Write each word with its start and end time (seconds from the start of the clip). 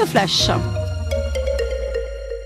le 0.00 0.06
flash. 0.06 0.79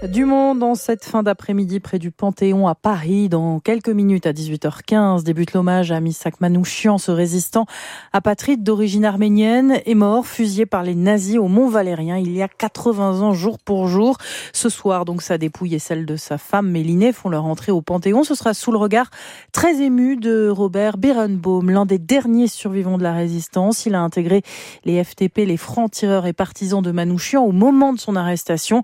Du 0.08 0.26
monde 0.26 0.62
en 0.62 0.74
cette 0.74 1.02
fin 1.02 1.22
d'après-midi 1.22 1.80
près 1.80 1.98
du 1.98 2.10
Panthéon 2.10 2.68
à 2.68 2.74
Paris. 2.74 3.30
Dans 3.30 3.58
quelques 3.58 3.88
minutes 3.88 4.26
à 4.26 4.32
18h15 4.32 5.22
débute 5.22 5.54
l'hommage 5.54 5.92
à 5.92 6.00
Misak 6.00 6.42
Manouchian, 6.42 6.98
ce 6.98 7.10
résistant 7.10 7.64
apatride 8.12 8.62
d'origine 8.62 9.06
arménienne, 9.06 9.80
est 9.86 9.94
mort 9.94 10.26
fusillé 10.26 10.66
par 10.66 10.82
les 10.82 10.94
nazis 10.94 11.38
au 11.38 11.48
Mont 11.48 11.68
Valérien 11.68 12.18
il 12.18 12.32
y 12.32 12.42
a 12.42 12.48
80 12.48 13.22
ans 13.22 13.32
jour 13.32 13.58
pour 13.58 13.88
jour. 13.88 14.18
Ce 14.52 14.68
soir, 14.68 15.06
donc, 15.06 15.22
sa 15.22 15.38
dépouille 15.38 15.74
et 15.74 15.78
celle 15.78 16.04
de 16.04 16.16
sa 16.16 16.36
femme 16.36 16.68
Mélinée 16.68 17.12
font 17.12 17.30
leur 17.30 17.46
entrée 17.46 17.72
au 17.72 17.80
Panthéon. 17.80 18.24
Ce 18.24 18.34
sera 18.34 18.52
sous 18.52 18.72
le 18.72 18.78
regard 18.78 19.10
très 19.52 19.80
ému 19.80 20.16
de 20.16 20.48
Robert 20.50 20.98
Berenbaum, 20.98 21.70
l'un 21.70 21.86
des 21.86 21.98
derniers 21.98 22.48
survivants 22.48 22.98
de 22.98 23.02
la 23.04 23.14
résistance. 23.14 23.86
Il 23.86 23.94
a 23.94 24.02
intégré 24.02 24.42
les 24.84 25.02
FTP, 25.02 25.46
les 25.46 25.56
francs-tireurs 25.56 26.26
et 26.26 26.34
partisans 26.34 26.82
de 26.82 26.90
Manouchian 26.90 27.42
au 27.42 27.52
moment 27.52 27.94
de 27.94 27.98
son 27.98 28.16
arrestation. 28.16 28.82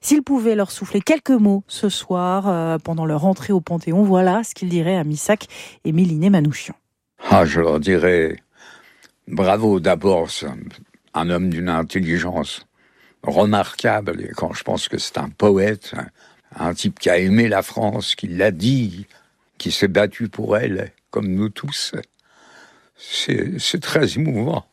S'il 0.00 0.22
pouvait 0.22 0.54
souffler 0.68 1.00
quelques 1.00 1.30
mots 1.30 1.62
ce 1.68 1.88
soir 1.88 2.48
euh, 2.48 2.76
pendant 2.76 3.06
leur 3.06 3.24
entrée 3.24 3.52
au 3.52 3.60
Panthéon. 3.60 4.02
Voilà 4.02 4.42
ce 4.44 4.54
qu'il 4.54 4.68
dirait 4.68 4.96
à 4.96 5.04
Missak 5.04 5.46
et 5.84 5.92
Méliné 5.92 6.28
Manouchian. 6.28 6.74
Ah, 7.30 7.46
je 7.46 7.60
leur 7.60 7.80
dirais 7.80 8.36
bravo 9.30 9.80
d'abord, 9.80 10.28
un 11.14 11.30
homme 11.30 11.50
d'une 11.50 11.68
intelligence 11.68 12.66
remarquable. 13.22 14.30
Quand 14.36 14.52
je 14.52 14.64
pense 14.64 14.88
que 14.88 14.98
c'est 14.98 15.18
un 15.18 15.28
poète, 15.30 15.94
un 16.54 16.74
type 16.74 16.98
qui 16.98 17.10
a 17.10 17.18
aimé 17.18 17.48
la 17.48 17.62
France, 17.62 18.14
qui 18.14 18.28
l'a 18.28 18.50
dit, 18.50 19.06
qui 19.58 19.70
s'est 19.70 19.88
battu 19.88 20.28
pour 20.28 20.56
elle, 20.56 20.92
comme 21.10 21.28
nous 21.28 21.48
tous, 21.48 21.94
c'est 22.96 23.80
très 23.80 24.16
émouvant. 24.16 24.66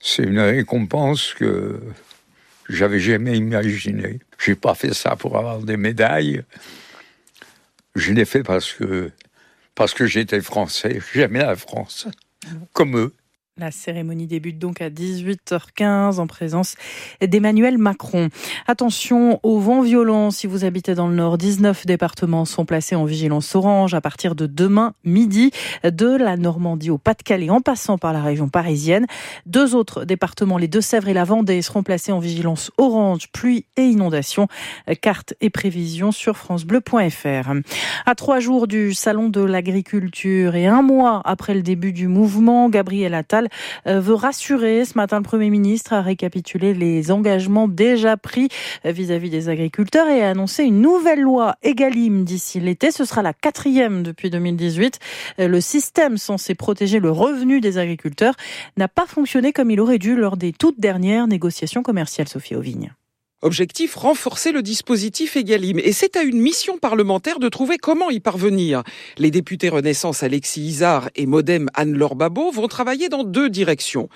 C'est 0.00 0.22
une 0.22 0.40
récompense 0.40 1.34
que 1.34 1.80
j'avais 2.68 3.00
jamais 3.00 3.36
imaginé. 3.36 4.20
J'ai 4.38 4.54
pas 4.54 4.74
fait 4.74 4.94
ça 4.94 5.16
pour 5.16 5.36
avoir 5.36 5.60
des 5.60 5.76
médailles. 5.76 6.42
Je 7.94 8.12
l'ai 8.12 8.24
fait 8.24 8.42
parce 8.42 8.72
que 8.72 9.10
parce 9.74 9.94
que 9.94 10.06
j'étais 10.06 10.40
français. 10.40 11.00
J'aimais 11.14 11.38
la 11.38 11.56
France, 11.56 12.08
comme 12.72 12.98
eux. 12.98 13.14
La 13.58 13.72
cérémonie 13.72 14.28
débute 14.28 14.60
donc 14.60 14.80
à 14.80 14.88
18h15 14.88 16.20
en 16.20 16.28
présence 16.28 16.76
d'Emmanuel 17.20 17.76
Macron. 17.76 18.28
Attention 18.68 19.40
au 19.42 19.58
vent 19.58 19.82
violent 19.82 20.30
si 20.30 20.46
vous 20.46 20.64
habitez 20.64 20.94
dans 20.94 21.08
le 21.08 21.16
nord. 21.16 21.38
19 21.38 21.84
départements 21.84 22.44
sont 22.44 22.64
placés 22.64 22.94
en 22.94 23.04
vigilance 23.04 23.56
orange 23.56 23.94
à 23.94 24.00
partir 24.00 24.36
de 24.36 24.46
demain 24.46 24.94
midi 25.02 25.50
de 25.82 26.06
la 26.06 26.36
Normandie 26.36 26.90
au 26.90 26.98
Pas-de-Calais 26.98 27.50
en 27.50 27.60
passant 27.60 27.98
par 27.98 28.12
la 28.12 28.22
région 28.22 28.48
parisienne. 28.48 29.06
Deux 29.44 29.74
autres 29.74 30.04
départements, 30.04 30.56
les 30.56 30.68
Deux-Sèvres 30.68 31.08
et 31.08 31.14
la 31.14 31.24
Vendée, 31.24 31.60
seront 31.60 31.82
placés 31.82 32.12
en 32.12 32.20
vigilance 32.20 32.70
orange, 32.78 33.26
pluie 33.32 33.66
et 33.76 33.82
inondation. 33.82 34.46
Carte 35.02 35.34
et 35.40 35.50
prévision 35.50 36.12
sur 36.12 36.36
francebleu.fr. 36.36 37.50
À 38.06 38.14
trois 38.14 38.38
jours 38.38 38.68
du 38.68 38.94
salon 38.94 39.30
de 39.30 39.40
l'agriculture 39.40 40.54
et 40.54 40.68
un 40.68 40.82
mois 40.82 41.22
après 41.24 41.54
le 41.54 41.62
début 41.62 41.92
du 41.92 42.06
mouvement, 42.06 42.68
Gabriel 42.68 43.14
Attal 43.14 43.47
euh, 43.86 44.00
veut 44.00 44.14
rassurer. 44.14 44.84
Ce 44.84 44.96
matin, 44.96 45.18
le 45.18 45.22
Premier 45.22 45.50
ministre 45.50 45.92
a 45.92 46.02
récapitulé 46.02 46.74
les 46.74 47.10
engagements 47.10 47.68
déjà 47.68 48.16
pris 48.16 48.48
vis-à-vis 48.84 49.30
des 49.30 49.48
agriculteurs 49.48 50.08
et 50.08 50.22
a 50.22 50.30
annoncé 50.30 50.64
une 50.64 50.80
nouvelle 50.80 51.20
loi 51.20 51.56
Egalim 51.62 52.24
d'ici 52.24 52.60
l'été. 52.60 52.90
Ce 52.90 53.04
sera 53.04 53.22
la 53.22 53.32
quatrième 53.32 54.02
depuis 54.02 54.30
2018. 54.30 54.98
Euh, 55.40 55.48
le 55.48 55.60
système 55.60 56.18
censé 56.18 56.54
protéger 56.54 57.00
le 57.00 57.10
revenu 57.10 57.60
des 57.60 57.78
agriculteurs 57.78 58.34
n'a 58.76 58.88
pas 58.88 59.06
fonctionné 59.06 59.52
comme 59.52 59.70
il 59.70 59.80
aurait 59.80 59.98
dû 59.98 60.16
lors 60.16 60.36
des 60.36 60.52
toutes 60.52 60.80
dernières 60.80 61.26
négociations 61.26 61.82
commerciales, 61.82 62.28
Sophie 62.28 62.54
Auvigne. 62.54 62.92
Objectif, 63.40 63.94
renforcer 63.94 64.50
le 64.50 64.62
dispositif 64.62 65.36
Egalim. 65.36 65.78
Et 65.78 65.92
c'est 65.92 66.16
à 66.16 66.22
une 66.22 66.40
mission 66.40 66.76
parlementaire 66.76 67.38
de 67.38 67.48
trouver 67.48 67.78
comment 67.78 68.10
y 68.10 68.18
parvenir. 68.18 68.82
Les 69.16 69.30
députés 69.30 69.68
Renaissance 69.68 70.24
Alexis 70.24 70.62
Isard 70.62 71.08
et 71.14 71.24
Modem 71.24 71.68
Anne-Laure 71.74 72.16
Babot 72.16 72.50
vont 72.50 72.66
travailler 72.66 73.08
dans 73.08 73.22
deux 73.22 73.48
directions. 73.48 74.08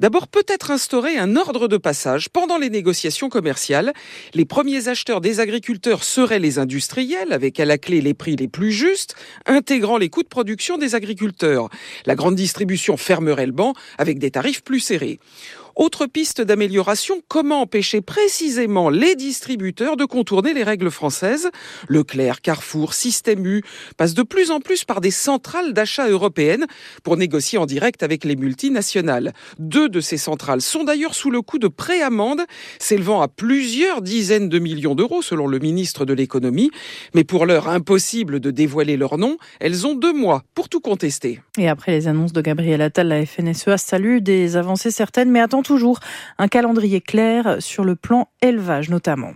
D'abord, 0.00 0.28
peut-être 0.28 0.70
instaurer 0.70 1.16
un 1.16 1.36
ordre 1.36 1.68
de 1.68 1.78
passage 1.78 2.28
pendant 2.28 2.58
les 2.58 2.68
négociations 2.68 3.30
commerciales. 3.30 3.94
Les 4.34 4.44
premiers 4.44 4.88
acheteurs 4.88 5.22
des 5.22 5.40
agriculteurs 5.40 6.04
seraient 6.04 6.38
les 6.38 6.58
industriels, 6.58 7.32
avec 7.32 7.58
à 7.58 7.64
la 7.64 7.78
clé 7.78 8.02
les 8.02 8.12
prix 8.12 8.36
les 8.36 8.48
plus 8.48 8.72
justes, 8.72 9.14
intégrant 9.46 9.96
les 9.96 10.10
coûts 10.10 10.22
de 10.22 10.28
production 10.28 10.76
des 10.76 10.94
agriculteurs. 10.94 11.70
La 12.04 12.14
grande 12.14 12.34
distribution 12.34 12.98
fermerait 12.98 13.46
le 13.46 13.52
banc 13.52 13.72
avec 13.96 14.18
des 14.18 14.30
tarifs 14.30 14.62
plus 14.62 14.80
serrés. 14.80 15.18
Autre 15.76 16.06
piste 16.06 16.40
d'amélioration, 16.40 17.20
comment 17.28 17.60
empêcher 17.60 18.00
précisément 18.00 18.88
les 18.88 19.14
distributeurs 19.14 19.98
de 19.98 20.06
contourner 20.06 20.54
les 20.54 20.62
règles 20.62 20.90
françaises? 20.90 21.50
Leclerc, 21.88 22.40
Carrefour, 22.40 22.94
Système 22.94 23.44
U 23.44 23.62
passent 23.98 24.14
de 24.14 24.22
plus 24.22 24.50
en 24.50 24.60
plus 24.60 24.86
par 24.86 25.02
des 25.02 25.10
centrales 25.10 25.74
d'achat 25.74 26.08
européennes 26.08 26.64
pour 27.02 27.18
négocier 27.18 27.58
en 27.58 27.66
direct 27.66 28.02
avec 28.02 28.24
les 28.24 28.36
multinationales. 28.36 29.34
Deux 29.58 29.90
de 29.90 30.00
ces 30.00 30.16
centrales 30.16 30.62
sont 30.62 30.82
d'ailleurs 30.82 31.14
sous 31.14 31.30
le 31.30 31.42
coup 31.42 31.58
de 31.58 31.68
préamende 31.68 32.40
s'élevant 32.78 33.20
à 33.20 33.28
plusieurs 33.28 34.00
dizaines 34.00 34.48
de 34.48 34.58
millions 34.58 34.94
d'euros 34.94 35.20
selon 35.20 35.46
le 35.46 35.58
ministre 35.58 36.06
de 36.06 36.14
l'économie. 36.14 36.70
Mais 37.14 37.24
pour 37.24 37.44
l'heure 37.44 37.68
impossible 37.68 38.40
de 38.40 38.50
dévoiler 38.50 38.96
leur 38.96 39.18
nom, 39.18 39.36
elles 39.60 39.86
ont 39.86 39.94
deux 39.94 40.14
mois 40.14 40.42
pour 40.54 40.70
tout 40.70 40.80
contester. 40.80 41.42
Et 41.58 41.68
après 41.68 41.92
les 41.92 42.08
annonces 42.08 42.32
de 42.32 42.40
Gabriel 42.40 42.80
Attal, 42.80 43.08
la 43.08 43.26
FNSEA 43.26 43.76
salue 43.76 44.20
des 44.20 44.56
avancées 44.56 44.90
certaines, 44.90 45.30
mais 45.30 45.40
toujours 45.66 45.98
un 46.38 46.48
calendrier 46.48 47.00
clair 47.00 47.56
sur 47.60 47.84
le 47.84 47.96
plan 47.96 48.28
élevage 48.40 48.88
notamment. 48.88 49.32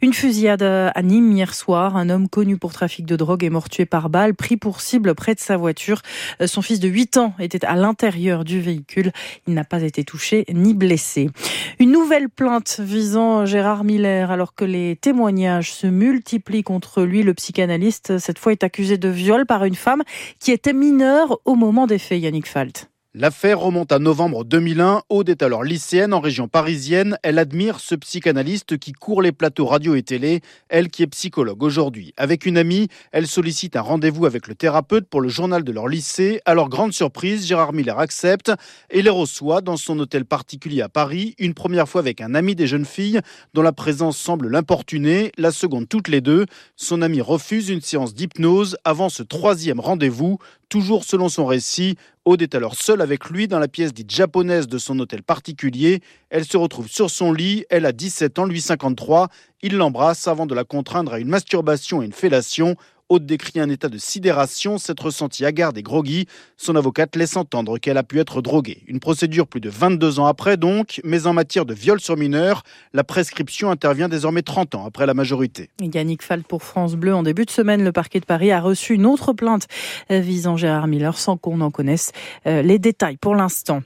Une 0.00 0.14
fusillade 0.14 0.62
à 0.62 1.02
Nîmes 1.02 1.32
hier 1.32 1.54
soir. 1.54 1.96
Un 1.96 2.08
homme 2.08 2.28
connu 2.28 2.56
pour 2.56 2.72
trafic 2.72 3.04
de 3.04 3.16
drogue 3.16 3.44
est 3.44 3.50
mort 3.50 3.68
tué 3.68 3.84
par 3.84 4.10
balle, 4.10 4.34
pris 4.34 4.56
pour 4.56 4.80
cible 4.80 5.14
près 5.14 5.34
de 5.34 5.40
sa 5.40 5.56
voiture. 5.56 6.02
Son 6.44 6.62
fils 6.62 6.80
de 6.80 6.88
8 6.88 7.16
ans 7.18 7.34
était 7.38 7.64
à 7.64 7.74
l'intérieur 7.76 8.44
du 8.44 8.60
véhicule. 8.60 9.12
Il 9.46 9.54
n'a 9.54 9.64
pas 9.64 9.82
été 9.82 10.04
touché 10.04 10.44
ni 10.52 10.74
blessé. 10.74 11.30
Une 11.78 11.92
nouvelle 11.92 12.28
plainte 12.28 12.80
visant 12.80 13.44
Gérard 13.46 13.84
Miller 13.84 14.30
alors 14.30 14.54
que 14.54 14.64
les 14.64 14.96
témoignages 14.96 15.72
se 15.72 15.86
multiplient 15.86 16.62
contre 16.62 17.02
lui. 17.02 17.22
Le 17.22 17.34
psychanalyste, 17.34 18.18
cette 18.18 18.38
fois, 18.38 18.52
est 18.52 18.64
accusé 18.64 18.98
de 18.98 19.08
viol 19.08 19.46
par 19.46 19.64
une 19.64 19.74
femme 19.74 20.02
qui 20.38 20.52
était 20.52 20.72
mineure 20.72 21.38
au 21.44 21.54
moment 21.54 21.86
des 21.86 21.98
faits, 21.98 22.20
Yannick 22.20 22.46
Falt. 22.46 22.91
L'affaire 23.14 23.60
remonte 23.60 23.92
à 23.92 23.98
novembre 23.98 24.42
2001. 24.42 25.02
Aude 25.10 25.28
est 25.28 25.42
alors 25.42 25.64
lycéenne 25.64 26.14
en 26.14 26.20
région 26.20 26.48
parisienne. 26.48 27.18
Elle 27.22 27.38
admire 27.38 27.78
ce 27.78 27.94
psychanalyste 27.94 28.78
qui 28.78 28.92
court 28.92 29.20
les 29.20 29.32
plateaux 29.32 29.66
radio 29.66 29.94
et 29.94 30.02
télé, 30.02 30.40
elle 30.70 30.88
qui 30.88 31.02
est 31.02 31.08
psychologue 31.08 31.62
aujourd'hui. 31.62 32.14
Avec 32.16 32.46
une 32.46 32.56
amie, 32.56 32.88
elle 33.10 33.26
sollicite 33.26 33.76
un 33.76 33.82
rendez-vous 33.82 34.24
avec 34.24 34.48
le 34.48 34.54
thérapeute 34.54 35.06
pour 35.10 35.20
le 35.20 35.28
journal 35.28 35.62
de 35.62 35.72
leur 35.72 35.88
lycée. 35.88 36.40
Alors, 36.46 36.70
grande 36.70 36.94
surprise, 36.94 37.46
Gérard 37.46 37.74
Miller 37.74 37.98
accepte 37.98 38.50
et 38.88 39.02
les 39.02 39.10
reçoit 39.10 39.60
dans 39.60 39.76
son 39.76 39.98
hôtel 39.98 40.24
particulier 40.24 40.80
à 40.80 40.88
Paris, 40.88 41.34
une 41.38 41.52
première 41.52 41.90
fois 41.90 42.00
avec 42.00 42.22
un 42.22 42.34
ami 42.34 42.54
des 42.54 42.66
jeunes 42.66 42.86
filles 42.86 43.20
dont 43.52 43.60
la 43.60 43.72
présence 43.72 44.16
semble 44.16 44.48
l'importuner, 44.48 45.32
la 45.36 45.50
seconde 45.50 45.86
toutes 45.86 46.08
les 46.08 46.22
deux. 46.22 46.46
Son 46.76 47.02
ami 47.02 47.20
refuse 47.20 47.68
une 47.68 47.82
séance 47.82 48.14
d'hypnose 48.14 48.78
avant 48.84 49.10
ce 49.10 49.22
troisième 49.22 49.80
rendez-vous. 49.80 50.38
Toujours 50.72 51.04
selon 51.04 51.28
son 51.28 51.44
récit, 51.44 51.96
Aude 52.24 52.40
est 52.40 52.54
alors 52.54 52.76
seule 52.76 53.02
avec 53.02 53.28
lui 53.28 53.46
dans 53.46 53.58
la 53.58 53.68
pièce 53.68 53.92
dite 53.92 54.10
japonaise 54.10 54.66
de 54.66 54.78
son 54.78 54.98
hôtel 55.00 55.22
particulier. 55.22 56.00
Elle 56.30 56.46
se 56.46 56.56
retrouve 56.56 56.88
sur 56.88 57.10
son 57.10 57.30
lit, 57.30 57.66
elle 57.68 57.84
a 57.84 57.92
17 57.92 58.38
ans, 58.38 58.46
lui 58.46 58.62
53. 58.62 59.28
Il 59.60 59.76
l'embrasse 59.76 60.26
avant 60.28 60.46
de 60.46 60.54
la 60.54 60.64
contraindre 60.64 61.12
à 61.12 61.18
une 61.18 61.28
masturbation 61.28 62.00
et 62.00 62.06
une 62.06 62.14
fellation. 62.14 62.76
Aude 63.12 63.26
décrit 63.26 63.60
un 63.60 63.68
état 63.68 63.90
de 63.90 63.98
sidération, 63.98 64.78
s'être 64.78 65.04
ressentie 65.04 65.44
hagarde 65.44 65.76
et 65.76 65.82
groggy. 65.82 66.26
Son 66.56 66.76
avocate 66.76 67.14
laisse 67.14 67.36
entendre 67.36 67.76
qu'elle 67.76 67.98
a 67.98 68.02
pu 68.02 68.18
être 68.18 68.40
droguée. 68.40 68.82
Une 68.86 69.00
procédure 69.00 69.46
plus 69.46 69.60
de 69.60 69.68
22 69.68 70.18
ans 70.18 70.24
après 70.24 70.56
donc, 70.56 70.98
mais 71.04 71.26
en 71.26 71.34
matière 71.34 71.66
de 71.66 71.74
viol 71.74 72.00
sur 72.00 72.16
mineur, 72.16 72.62
la 72.94 73.04
prescription 73.04 73.70
intervient 73.70 74.08
désormais 74.08 74.40
30 74.40 74.76
ans 74.76 74.86
après 74.86 75.04
la 75.04 75.12
majorité. 75.12 75.68
Yannick 75.78 76.22
Fall 76.22 76.42
pour 76.42 76.62
France 76.62 76.94
Bleu. 76.94 77.14
En 77.14 77.22
début 77.22 77.44
de 77.44 77.50
semaine, 77.50 77.84
le 77.84 77.92
parquet 77.92 78.18
de 78.18 78.24
Paris 78.24 78.50
a 78.50 78.62
reçu 78.62 78.94
une 78.94 79.04
autre 79.04 79.34
plainte 79.34 79.68
visant 80.08 80.56
Gérard 80.56 80.86
Miller 80.86 81.18
sans 81.18 81.36
qu'on 81.36 81.60
en 81.60 81.70
connaisse 81.70 82.12
euh, 82.46 82.62
les 82.62 82.78
détails 82.78 83.18
pour 83.18 83.34
l'instant. 83.34 83.82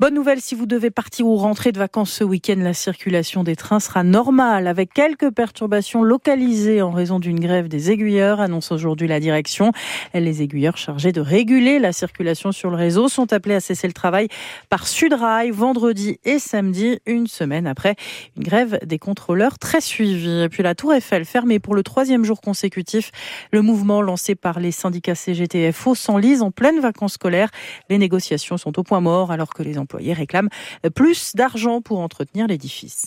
Bonne 0.00 0.14
nouvelle, 0.14 0.42
si 0.42 0.54
vous 0.54 0.66
devez 0.66 0.90
partir 0.90 1.26
ou 1.26 1.36
rentrer 1.36 1.72
de 1.72 1.78
vacances 1.78 2.10
ce 2.10 2.24
week-end, 2.24 2.56
la 2.58 2.74
circulation 2.74 3.42
des 3.42 3.56
trains 3.56 3.80
sera 3.80 4.02
normale 4.02 4.66
avec 4.66 4.92
quelques 4.92 5.30
perturbations 5.30 6.02
localisées 6.02 6.82
en 6.82 6.90
raison 6.90 7.18
d'une 7.18 7.40
grève 7.40 7.68
des 7.68 7.90
aiguilleurs, 7.90 8.40
aujourd'hui 8.72 9.08
la 9.08 9.20
direction. 9.20 9.72
Les 10.14 10.42
aiguilleurs 10.42 10.76
chargés 10.76 11.12
de 11.12 11.20
réguler 11.20 11.78
la 11.78 11.92
circulation 11.92 12.52
sur 12.52 12.70
le 12.70 12.76
réseau 12.76 13.08
sont 13.08 13.32
appelés 13.32 13.54
à 13.54 13.60
cesser 13.60 13.86
le 13.86 13.92
travail 13.92 14.28
par 14.68 14.86
Sudrail 14.86 15.50
vendredi 15.50 16.18
et 16.24 16.38
samedi, 16.38 16.98
une 17.06 17.26
semaine 17.26 17.66
après 17.66 17.96
une 18.36 18.42
grève 18.42 18.78
des 18.84 18.98
contrôleurs 18.98 19.58
très 19.58 19.80
suivie. 19.80 20.48
Puis 20.50 20.62
la 20.62 20.74
Tour 20.74 20.94
Eiffel 20.94 21.24
fermée 21.24 21.58
pour 21.58 21.74
le 21.74 21.82
troisième 21.82 22.24
jour 22.24 22.40
consécutif. 22.40 23.10
Le 23.52 23.62
mouvement 23.62 24.02
lancé 24.02 24.34
par 24.34 24.60
les 24.60 24.72
syndicats 24.72 25.14
CGTFO 25.14 25.94
s'enlise 25.94 26.42
en 26.42 26.50
pleine 26.50 26.80
vacances 26.80 27.14
scolaires. 27.14 27.50
Les 27.88 27.98
négociations 27.98 28.56
sont 28.56 28.78
au 28.78 28.82
point 28.82 29.00
mort 29.00 29.30
alors 29.30 29.52
que 29.52 29.62
les 29.62 29.78
employés 29.78 30.12
réclament 30.12 30.50
plus 30.94 31.34
d'argent 31.34 31.80
pour 31.80 32.00
entretenir 32.00 32.46
l'édifice. 32.46 33.06